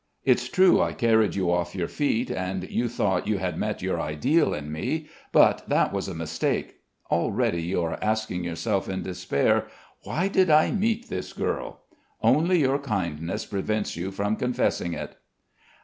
It's 0.25 0.49
true 0.49 0.81
I 0.81 0.93
carried 0.93 1.35
you 1.35 1.51
off 1.51 1.75
your 1.75 1.87
feet, 1.87 2.31
and 2.31 2.67
you 2.71 2.89
thought 2.89 3.27
you 3.27 3.37
had 3.37 3.55
met 3.59 3.83
your 3.83 4.01
ideal 4.01 4.51
in 4.51 4.71
me, 4.71 5.07
but 5.31 5.69
that 5.69 5.93
was 5.93 6.07
a 6.07 6.15
mistake. 6.15 6.77
Already 7.11 7.61
you 7.61 7.83
are 7.83 7.99
asking 8.03 8.43
yourself 8.43 8.89
in 8.89 9.03
despair, 9.03 9.67
'Why 10.01 10.27
did 10.27 10.49
I 10.49 10.71
meet 10.71 11.09
this 11.09 11.33
girl?' 11.33 11.81
Only 12.23 12.61
your 12.61 12.79
kindness 12.79 13.45
prevents 13.45 13.95
you 13.95 14.09
from 14.09 14.37
confessing 14.37 14.93
it." 14.93 15.17